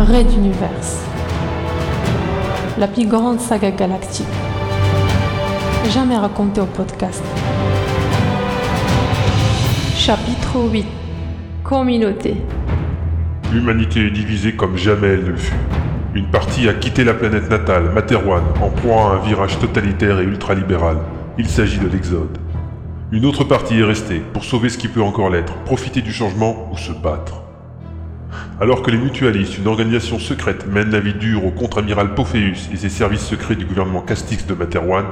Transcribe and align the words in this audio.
Raid 0.00 0.32
Universe. 0.32 1.04
La 2.78 2.88
plus 2.88 3.06
grande 3.06 3.38
saga 3.38 3.70
galactique. 3.70 4.26
Jamais 5.90 6.16
racontée 6.16 6.62
au 6.62 6.66
podcast. 6.66 7.22
Chapitre 9.94 10.56
8. 10.72 10.86
Communauté. 11.62 12.36
L'humanité 13.52 14.06
est 14.06 14.10
divisée 14.10 14.56
comme 14.56 14.78
jamais 14.78 15.08
elle 15.08 15.24
ne 15.24 15.30
le 15.32 15.36
fut. 15.36 15.52
Une 16.14 16.30
partie 16.30 16.66
a 16.70 16.72
quitté 16.72 17.04
la 17.04 17.12
planète 17.12 17.50
natale, 17.50 17.90
Materwan, 17.92 18.42
en 18.62 18.70
proie 18.70 19.02
à 19.02 19.14
un 19.16 19.18
virage 19.18 19.58
totalitaire 19.58 20.18
et 20.18 20.24
ultralibéral. 20.24 20.96
Il 21.36 21.46
s'agit 21.46 21.78
de 21.78 21.88
l'Exode. 21.88 22.38
Une 23.12 23.26
autre 23.26 23.44
partie 23.44 23.78
est 23.78 23.84
restée, 23.84 24.22
pour 24.32 24.44
sauver 24.44 24.70
ce 24.70 24.78
qui 24.78 24.88
peut 24.88 25.02
encore 25.02 25.28
l'être, 25.28 25.52
profiter 25.64 26.00
du 26.00 26.12
changement 26.12 26.70
ou 26.72 26.78
se 26.78 26.92
battre. 26.92 27.42
Alors 28.62 28.82
que 28.82 28.90
les 28.90 28.98
mutualistes, 28.98 29.56
une 29.56 29.68
organisation 29.68 30.18
secrète, 30.18 30.66
mènent 30.70 30.90
la 30.90 31.00
vie 31.00 31.14
dure 31.14 31.46
au 31.46 31.50
contre-amiral 31.50 32.14
Pophéus 32.14 32.68
et 32.70 32.76
ses 32.76 32.90
services 32.90 33.24
secrets 33.24 33.56
du 33.56 33.64
gouvernement 33.64 34.02
Castix 34.02 34.46
de 34.46 34.52
Materwan, 34.52 35.06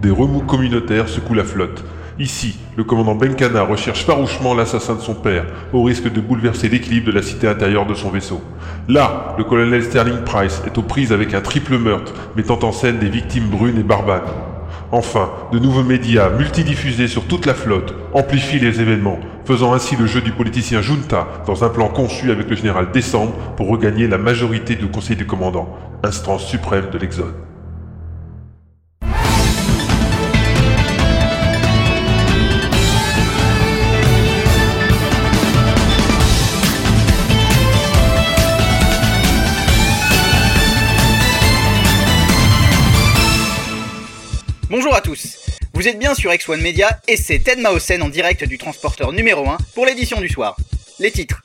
des 0.00 0.08
remous 0.08 0.40
communautaires 0.40 1.10
secouent 1.10 1.34
la 1.34 1.44
flotte. 1.44 1.84
Ici, 2.18 2.56
le 2.78 2.84
commandant 2.84 3.16
Benkana 3.16 3.64
recherche 3.64 4.06
farouchement 4.06 4.54
l'assassin 4.54 4.94
de 4.94 5.00
son 5.00 5.14
père, 5.14 5.44
au 5.74 5.82
risque 5.82 6.10
de 6.10 6.22
bouleverser 6.22 6.70
l'équilibre 6.70 7.08
de 7.08 7.12
la 7.12 7.20
cité 7.20 7.46
intérieure 7.48 7.84
de 7.84 7.92
son 7.92 8.08
vaisseau. 8.08 8.40
Là, 8.88 9.34
le 9.36 9.44
colonel 9.44 9.84
Sterling 9.84 10.22
Price 10.24 10.62
est 10.64 10.78
aux 10.78 10.82
prises 10.82 11.12
avec 11.12 11.34
un 11.34 11.42
triple 11.42 11.76
meurtre, 11.76 12.14
mettant 12.34 12.58
en 12.62 12.72
scène 12.72 12.98
des 12.98 13.10
victimes 13.10 13.48
brunes 13.50 13.78
et 13.78 13.82
barbanes. 13.82 14.22
Enfin, 14.92 15.30
de 15.52 15.58
nouveaux 15.58 15.82
médias 15.82 16.30
multidiffusés 16.30 17.08
sur 17.08 17.24
toute 17.24 17.46
la 17.46 17.54
flotte 17.54 17.94
amplifient 18.12 18.58
les 18.58 18.80
événements, 18.80 19.18
faisant 19.44 19.72
ainsi 19.72 19.96
le 19.96 20.06
jeu 20.06 20.20
du 20.20 20.32
politicien 20.32 20.82
Junta 20.82 21.26
dans 21.46 21.64
un 21.64 21.68
plan 21.68 21.88
conçu 21.88 22.30
avec 22.30 22.48
le 22.48 22.56
général 22.56 22.90
Décembre 22.92 23.32
pour 23.56 23.68
regagner 23.68 24.06
la 24.06 24.18
majorité 24.18 24.74
du 24.76 24.88
conseil 24.88 25.16
du 25.16 25.26
commandant, 25.26 25.68
instance 26.02 26.46
suprême 26.46 26.90
de 26.90 26.98
l'Exode. 26.98 27.34
Bonjour 44.94 45.12
à 45.12 45.16
tous 45.16 45.38
Vous 45.72 45.88
êtes 45.88 45.98
bien 45.98 46.14
sur 46.14 46.30
X1 46.30 46.60
Media 46.60 47.00
et 47.08 47.16
c'est 47.16 47.40
Ted 47.40 47.60
Maosen 47.60 48.00
en 48.00 48.08
direct 48.08 48.44
du 48.44 48.58
transporteur 48.58 49.10
numéro 49.10 49.44
1 49.48 49.58
pour 49.74 49.86
l'édition 49.86 50.20
du 50.20 50.28
soir. 50.28 50.56
Les 51.00 51.10
titres. 51.10 51.42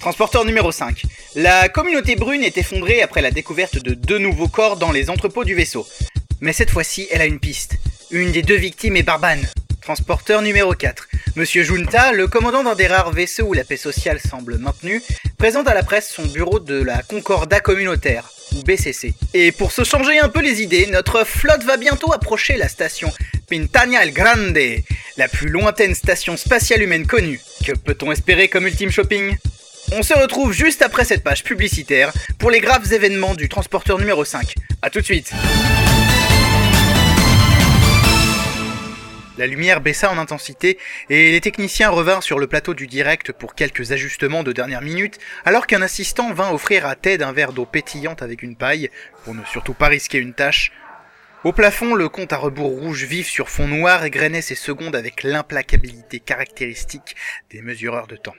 Transporteur 0.00 0.44
numéro 0.44 0.72
5. 0.72 1.04
La 1.36 1.68
communauté 1.68 2.16
brune 2.16 2.42
est 2.42 2.58
effondrée 2.58 3.00
après 3.00 3.22
la 3.22 3.30
découverte 3.30 3.78
de 3.78 3.94
deux 3.94 4.18
nouveaux 4.18 4.48
corps 4.48 4.78
dans 4.78 4.90
les 4.90 5.10
entrepôts 5.10 5.44
du 5.44 5.54
vaisseau. 5.54 5.86
Mais 6.40 6.52
cette 6.52 6.70
fois-ci, 6.70 7.06
elle 7.12 7.20
a 7.20 7.26
une 7.26 7.38
piste. 7.38 7.76
Une 8.10 8.32
des 8.32 8.42
deux 8.42 8.56
victimes 8.56 8.96
est 8.96 9.04
Barbane. 9.04 9.46
Transporteur 9.80 10.42
numéro 10.42 10.74
4. 10.74 11.06
Monsieur 11.36 11.62
Junta, 11.62 12.10
le 12.10 12.26
commandant 12.26 12.64
d'un 12.64 12.74
des 12.74 12.88
rares 12.88 13.12
vaisseaux 13.12 13.44
où 13.44 13.52
la 13.52 13.62
paix 13.62 13.76
sociale 13.76 14.18
semble 14.18 14.58
maintenue, 14.58 15.00
présente 15.36 15.68
à 15.68 15.74
la 15.74 15.84
presse 15.84 16.10
son 16.10 16.26
bureau 16.26 16.58
de 16.58 16.82
la 16.82 17.02
Concordat 17.02 17.60
communautaire, 17.60 18.28
BCC. 18.62 19.14
Et 19.34 19.52
pour 19.52 19.72
se 19.72 19.84
changer 19.84 20.18
un 20.18 20.28
peu 20.28 20.40
les 20.40 20.62
idées, 20.62 20.86
notre 20.86 21.24
flotte 21.24 21.64
va 21.64 21.76
bientôt 21.76 22.12
approcher 22.12 22.56
la 22.56 22.68
station 22.68 23.10
Pintania 23.48 24.02
el 24.02 24.12
Grande, 24.12 24.58
la 25.16 25.28
plus 25.28 25.48
lointaine 25.48 25.94
station 25.94 26.36
spatiale 26.36 26.82
humaine 26.82 27.06
connue. 27.06 27.40
Que 27.64 27.72
peut-on 27.72 28.12
espérer 28.12 28.48
comme 28.48 28.66
ultime 28.66 28.90
shopping? 28.90 29.36
On 29.92 30.02
se 30.02 30.14
retrouve 30.14 30.52
juste 30.52 30.82
après 30.82 31.04
cette 31.04 31.24
page 31.24 31.44
publicitaire 31.44 32.12
pour 32.38 32.50
les 32.50 32.60
graves 32.60 32.92
événements 32.92 33.34
du 33.34 33.48
transporteur 33.48 33.98
numéro 33.98 34.24
5. 34.24 34.54
A 34.82 34.90
tout 34.90 35.00
de 35.00 35.04
suite 35.04 35.32
La 39.38 39.46
lumière 39.46 39.80
baissa 39.80 40.10
en 40.10 40.18
intensité 40.18 40.78
et 41.10 41.30
les 41.30 41.40
techniciens 41.40 41.90
revinrent 41.90 42.24
sur 42.24 42.40
le 42.40 42.48
plateau 42.48 42.74
du 42.74 42.88
direct 42.88 43.30
pour 43.30 43.54
quelques 43.54 43.92
ajustements 43.92 44.42
de 44.42 44.50
dernière 44.50 44.82
minute, 44.82 45.20
alors 45.44 45.68
qu'un 45.68 45.80
assistant 45.80 46.32
vint 46.32 46.50
offrir 46.50 46.84
à 46.86 46.96
Ted 46.96 47.22
un 47.22 47.30
verre 47.30 47.52
d'eau 47.52 47.64
pétillante 47.64 48.20
avec 48.20 48.42
une 48.42 48.56
paille, 48.56 48.90
pour 49.22 49.36
ne 49.36 49.44
surtout 49.44 49.74
pas 49.74 49.86
risquer 49.86 50.18
une 50.18 50.34
tâche. 50.34 50.72
Au 51.44 51.52
plafond, 51.52 51.94
le 51.94 52.08
compte 52.08 52.32
à 52.32 52.36
rebours 52.36 52.80
rouge 52.80 53.04
vif 53.04 53.28
sur 53.28 53.48
fond 53.48 53.68
noir 53.68 54.04
égrenait 54.04 54.42
ses 54.42 54.56
secondes 54.56 54.96
avec 54.96 55.22
l'implacabilité 55.22 56.18
caractéristique 56.18 57.14
des 57.50 57.62
mesureurs 57.62 58.08
de 58.08 58.16
temps. 58.16 58.34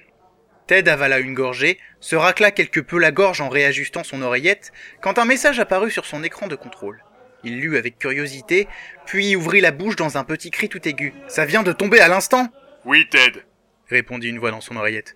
Ted 0.67 0.91
avala 0.91 1.19
une 1.19 1.33
gorgée, 1.33 1.79
se 2.01 2.17
racla 2.17 2.51
quelque 2.51 2.81
peu 2.81 2.99
la 2.99 3.11
gorge 3.11 3.39
en 3.39 3.47
réajustant 3.47 4.03
son 4.03 4.21
oreillette, 4.21 4.73
quand 5.01 5.17
un 5.17 5.23
message 5.23 5.61
apparut 5.61 5.91
sur 5.91 6.05
son 6.05 6.25
écran 6.25 6.47
de 6.47 6.57
contrôle. 6.57 7.01
Il 7.43 7.59
lut 7.59 7.77
avec 7.77 7.97
curiosité, 7.97 8.67
puis 9.05 9.35
ouvrit 9.35 9.61
la 9.61 9.71
bouche 9.71 9.95
dans 9.95 10.17
un 10.17 10.23
petit 10.23 10.51
cri 10.51 10.67
tout 10.69 10.85
aigu. 10.87 11.13
Ça 11.27 11.45
vient 11.45 11.63
de 11.63 11.71
tomber 11.71 11.99
à 12.01 12.07
l'instant 12.07 12.47
Oui, 12.85 13.07
Ted. 13.09 13.43
répondit 13.89 14.27
une 14.29 14.39
voix 14.39 14.51
dans 14.51 14.61
son 14.61 14.75
oreillette. 14.75 15.15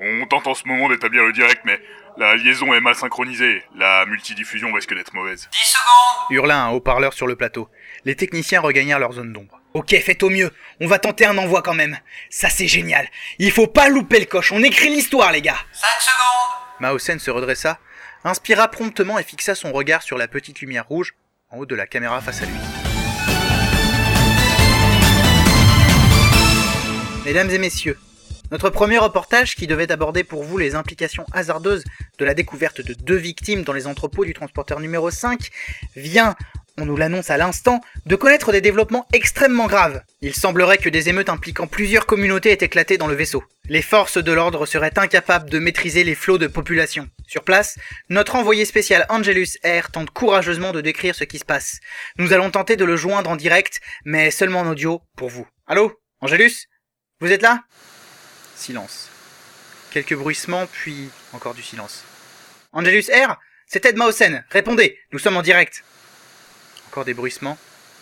On 0.00 0.26
tente 0.26 0.46
en 0.46 0.54
ce 0.54 0.64
moment 0.66 0.88
d'établir 0.88 1.24
le 1.24 1.32
direct, 1.32 1.62
mais 1.64 1.80
la 2.16 2.36
liaison 2.36 2.72
est 2.72 2.80
mal 2.80 2.94
synchronisée. 2.94 3.62
La 3.76 4.06
multidiffusion 4.06 4.72
risque 4.72 4.94
d'être 4.94 5.12
mauvaise. 5.14 5.48
10 5.52 5.58
secondes 5.58 6.30
Hurla 6.30 6.62
un 6.62 6.70
haut-parleur 6.70 7.12
sur 7.12 7.26
le 7.26 7.34
plateau. 7.34 7.68
Les 8.04 8.14
techniciens 8.14 8.60
regagnèrent 8.60 9.00
leur 9.00 9.12
zone 9.12 9.32
d'ombre. 9.32 9.60
Ok, 9.74 9.90
faites 10.00 10.22
au 10.22 10.30
mieux. 10.30 10.50
On 10.80 10.86
va 10.86 10.98
tenter 10.98 11.26
un 11.26 11.36
envoi 11.38 11.62
quand 11.62 11.74
même. 11.74 11.98
Ça 12.30 12.48
c'est 12.48 12.68
génial. 12.68 13.08
Il 13.38 13.50
faut 13.50 13.66
pas 13.66 13.88
louper 13.88 14.20
le 14.20 14.26
coche. 14.26 14.52
On 14.52 14.62
écrit 14.62 14.88
l'histoire, 14.88 15.32
les 15.32 15.42
gars. 15.42 15.58
5 15.72 15.86
secondes 16.00 16.80
Maosen 16.80 17.18
se 17.18 17.30
redressa, 17.32 17.78
inspira 18.24 18.68
promptement 18.68 19.18
et 19.18 19.24
fixa 19.24 19.54
son 19.56 19.72
regard 19.72 20.02
sur 20.02 20.16
la 20.16 20.28
petite 20.28 20.60
lumière 20.60 20.86
rouge 20.86 21.14
en 21.50 21.58
haut 21.58 21.66
de 21.66 21.74
la 21.74 21.86
caméra 21.86 22.20
face 22.20 22.42
à 22.42 22.46
lui. 22.46 22.54
Mesdames 27.24 27.50
et 27.50 27.58
messieurs, 27.58 27.98
notre 28.50 28.70
premier 28.70 28.98
reportage 28.98 29.54
qui 29.54 29.66
devait 29.66 29.90
aborder 29.92 30.24
pour 30.24 30.42
vous 30.42 30.58
les 30.58 30.74
implications 30.74 31.24
hasardeuses 31.32 31.84
de 32.18 32.24
la 32.24 32.34
découverte 32.34 32.80
de 32.80 32.94
deux 32.94 33.16
victimes 33.16 33.62
dans 33.62 33.72
les 33.72 33.86
entrepôts 33.86 34.24
du 34.24 34.34
transporteur 34.34 34.80
numéro 34.80 35.10
5 35.10 35.50
vient, 35.96 36.34
on 36.78 36.86
nous 36.86 36.96
l'annonce 36.96 37.30
à 37.30 37.36
l'instant, 37.36 37.80
de 38.06 38.16
connaître 38.16 38.52
des 38.52 38.60
développements 38.60 39.06
extrêmement 39.12 39.66
graves. 39.66 40.02
Il 40.20 40.34
semblerait 40.34 40.78
que 40.78 40.88
des 40.88 41.08
émeutes 41.08 41.28
impliquant 41.28 41.66
plusieurs 41.66 42.06
communautés 42.06 42.50
aient 42.50 42.64
éclaté 42.64 42.96
dans 42.96 43.08
le 43.08 43.14
vaisseau. 43.14 43.44
Les 43.68 43.82
forces 43.82 44.18
de 44.18 44.32
l'ordre 44.32 44.64
seraient 44.64 44.98
incapables 44.98 45.50
de 45.50 45.58
maîtriser 45.58 46.04
les 46.04 46.14
flots 46.14 46.38
de 46.38 46.46
population. 46.46 47.08
Sur 47.26 47.42
place, 47.42 47.78
notre 48.08 48.36
envoyé 48.36 48.64
spécial 48.64 49.04
Angelus 49.08 49.58
R 49.64 49.90
tente 49.90 50.10
courageusement 50.10 50.72
de 50.72 50.80
décrire 50.80 51.14
ce 51.14 51.24
qui 51.24 51.38
se 51.38 51.44
passe. 51.44 51.80
Nous 52.16 52.32
allons 52.32 52.50
tenter 52.50 52.76
de 52.76 52.84
le 52.84 52.96
joindre 52.96 53.30
en 53.30 53.36
direct, 53.36 53.80
mais 54.04 54.30
seulement 54.30 54.60
en 54.60 54.70
audio 54.70 55.02
pour 55.16 55.28
vous. 55.28 55.46
Allô? 55.66 56.00
Angelus? 56.20 56.66
Vous 57.20 57.32
êtes 57.32 57.42
là? 57.42 57.64
Silence. 58.56 59.10
Quelques 59.90 60.14
bruissements, 60.14 60.66
puis 60.66 61.10
encore 61.32 61.54
du 61.54 61.62
silence. 61.62 62.04
Angelus 62.72 63.04
R 63.10 63.36
C'est 63.66 63.80
Ted 63.80 63.98
Maosen, 63.98 64.44
répondez, 64.50 64.98
nous 65.12 65.18
sommes 65.18 65.36
en 65.36 65.42
direct. 65.42 65.82
Encore 66.98 67.04
des 67.04 67.14
bruissements, 67.14 67.56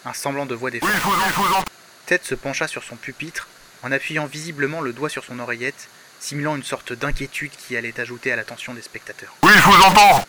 un 0.06 0.14
semblant 0.14 0.46
de 0.46 0.54
voix 0.54 0.70
vous 0.70 1.44
entends. 1.44 1.64
Ted 2.06 2.24
se 2.24 2.34
pencha 2.34 2.66
sur 2.66 2.82
son 2.82 2.96
pupitre, 2.96 3.46
en 3.82 3.92
appuyant 3.92 4.24
visiblement 4.24 4.80
le 4.80 4.94
doigt 4.94 5.10
sur 5.10 5.22
son 5.22 5.38
oreillette, 5.38 5.90
simulant 6.18 6.56
une 6.56 6.62
sorte 6.62 6.94
d'inquiétude 6.94 7.50
qui 7.50 7.76
allait 7.76 8.00
ajouter 8.00 8.32
à 8.32 8.36
l'attention 8.36 8.72
des 8.72 8.80
spectateurs. 8.80 9.34
Oui, 9.42 9.52
je 9.54 9.62
vous 9.64 9.82
entends. 9.82 10.24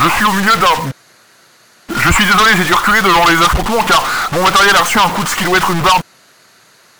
Je 0.00 0.08
suis 0.16 0.24
au 0.24 0.32
milieu 0.32 0.56
d'un... 0.56 1.96
Je 1.96 2.10
suis 2.10 2.24
désolé, 2.24 2.56
j'ai 2.56 2.64
dû 2.64 2.74
reculer 2.74 3.02
devant 3.02 3.24
les 3.28 3.36
affrontements 3.36 3.84
car 3.84 4.02
mon 4.32 4.42
matériel 4.42 4.74
a 4.74 4.80
reçu 4.80 4.98
un 4.98 5.08
coup 5.10 5.22
de 5.22 5.28
ce 5.28 5.36
qui 5.36 5.44
doit 5.44 5.58
être 5.58 5.70
une 5.70 5.80
barre 5.80 6.00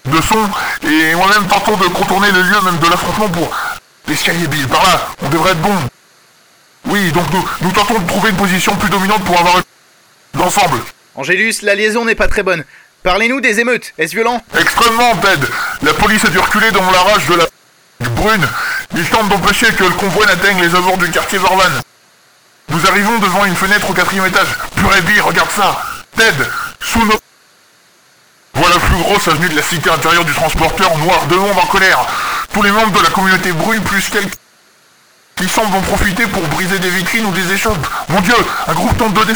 de 0.05 0.21
son 0.21 0.49
et 0.85 1.17
moi-même 1.17 1.49
tentons 1.49 1.77
de 1.79 1.89
contourner 1.89 2.31
le 2.31 2.43
lieu 2.43 2.61
même 2.61 2.79
de 2.79 2.87
l'affrontement 2.87 3.29
pour... 3.31 3.51
L'escalier 4.07 4.47
Bill, 4.47 4.69
par 4.69 4.85
là, 4.85 5.01
on 5.21 5.31
devrait 5.31 5.51
être 5.51 5.63
bon. 5.63 5.77
Oui, 6.85 7.11
donc 7.11 7.29
nous, 7.33 7.45
nous 7.63 7.73
tentons 7.73 7.99
de 7.99 8.07
trouver 8.07 8.31
une 8.31 8.37
position 8.37 8.77
plus 8.77 8.89
dominante 8.89 9.25
pour 9.25 9.37
avoir 9.37 9.57
l'ensemble. 10.35 10.79
Angélus, 11.15 11.63
la 11.63 11.75
liaison 11.75 12.05
n'est 12.05 12.15
pas 12.15 12.29
très 12.29 12.43
bonne. 12.43 12.65
Parlez-nous 13.03 13.41
des 13.41 13.61
émeutes, 13.61 13.95
est-ce 13.99 14.15
violent? 14.15 14.43
Extrêmement, 14.59 15.17
Ted. 15.17 15.47
La 15.83 15.95
police 15.95 16.25
a 16.25 16.29
dû 16.29 16.39
reculer 16.39 16.71
dans 16.73 16.91
la 16.91 17.01
rage 17.01 17.27
de 17.27 17.35
la... 17.35 17.45
brune. 18.01 18.47
Ils 18.95 19.09
tentent 19.09 19.29
d'empêcher 19.29 19.73
que 19.73 19.85
le 19.85 19.91
convoi 19.91 20.27
n'atteigne 20.27 20.61
les 20.61 20.75
abords 20.75 20.99
du 20.99 21.11
quartier 21.11 21.39
Vorvan. 21.39 21.81
Nous 22.69 22.87
arrivons 22.87 23.19
devant 23.19 23.45
une 23.45 23.57
fenêtre 23.57 23.89
au 23.89 23.95
quatrième 23.95 24.27
étage. 24.27 24.49
Purée 24.77 25.21
regarde 25.21 25.51
ça. 25.51 25.81
Ted, 26.17 26.35
sous 26.81 27.05
nos... 27.07 27.19
Voilà 28.55 28.75
la 28.75 28.81
plus 28.81 28.97
grosse 28.97 29.29
avenue 29.29 29.49
de 29.49 29.57
la 29.57 29.63
cité 29.63 29.89
intérieure 29.89 30.25
du 30.25 30.35
transporteur 30.35 30.97
noir 30.99 31.27
de 31.27 31.37
monde 31.37 31.57
en 31.57 31.67
colère. 31.67 32.05
Tous 32.53 32.63
les 32.63 32.73
membres 32.73 32.99
de 32.99 33.05
la 33.05 33.11
communauté 33.11 33.53
brune 33.53 33.83
plus 33.83 34.09
quelques... 34.09 34.35
qui 35.37 35.49
semblent 35.49 35.77
en 35.77 35.83
profiter 35.83 36.27
pour 36.27 36.43
briser 36.49 36.79
des 36.81 36.91
vitrines 36.91 37.25
ou 37.27 37.31
des 37.31 37.53
échoppes. 37.53 37.87
Mon 38.09 38.21
dieu, 38.21 38.35
un 38.67 38.75
groupe 38.75 38.97
tente 38.99 39.15
de... 39.15 39.35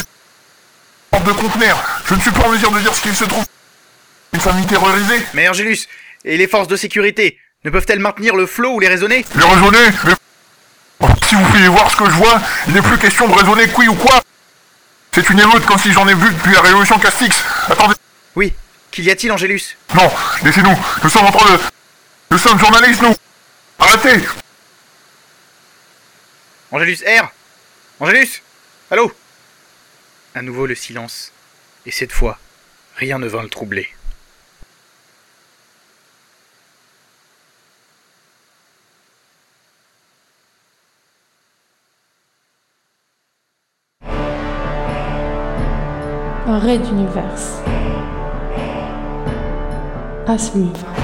de 1.23 1.31
conteneurs. 1.31 1.81
Je 2.05 2.15
ne 2.15 2.21
suis 2.21 2.31
pas 2.31 2.43
en 2.43 2.49
mesure 2.49 2.71
de 2.71 2.79
dire 2.79 2.93
ce 2.95 3.01
qu'il 3.01 3.15
se 3.15 3.25
trouve. 3.25 3.45
Une 4.33 4.39
famille 4.39 4.65
terrorisée 4.65 5.21
Mais 5.33 5.47
Angélus, 5.47 5.87
et 6.25 6.37
les 6.37 6.47
forces 6.47 6.67
de 6.67 6.75
sécurité, 6.75 7.37
ne 7.63 7.69
peuvent-elles 7.69 7.99
maintenir 7.99 8.35
le 8.35 8.45
flot 8.45 8.75
ou 8.75 8.79
les 8.79 8.87
raisonner? 8.87 9.25
Les 9.35 9.43
Mais... 10.05 10.13
Oh, 10.99 11.07
si 11.27 11.35
vous 11.35 11.43
pouviez 11.43 11.67
voir 11.67 11.89
ce 11.91 11.97
que 11.97 12.05
je 12.05 12.15
vois, 12.15 12.41
il 12.67 12.73
n'est 12.73 12.81
plus 12.81 12.97
question 12.97 13.27
de 13.27 13.33
raisonner 13.33 13.67
qui 13.67 13.87
ou 13.87 13.95
quoi. 13.95 14.21
C'est 15.11 15.29
une 15.29 15.39
émeute 15.39 15.65
comme 15.65 15.77
si 15.77 15.91
j'en 15.91 16.07
ai 16.07 16.13
vu 16.13 16.31
depuis 16.31 16.53
la 16.53 16.61
révolution 16.61 16.97
Castix. 16.97 17.43
Attendez. 17.69 17.95
Oui, 18.35 18.53
qu'y 18.91 19.09
a-t-il, 19.11 19.31
Angélus 19.31 19.77
Non, 19.95 20.11
laissez-nous. 20.43 20.75
Nous 21.03 21.09
sommes 21.09 21.25
en 21.25 21.31
train 21.31 21.53
de... 21.53 21.59
Nous 22.31 22.37
sommes 22.37 22.59
journalistes, 22.59 23.01
nous. 23.01 23.15
Arrêtez 23.79 24.21
Angélus 26.71 27.03
R? 27.05 27.31
Angélus 27.99 28.41
Allô? 28.89 29.11
À 30.35 30.41
nouveau 30.41 30.65
le 30.65 30.75
silence. 30.75 31.31
Et 31.85 31.91
cette 31.91 32.11
fois, 32.11 32.39
rien 32.95 33.19
ne 33.19 33.27
vint 33.27 33.43
le 33.43 33.49
troubler. 33.49 33.87
Un 46.45 46.59
raid 46.59 46.81
d'univers. 46.81 47.39
Suivre. 50.37 51.02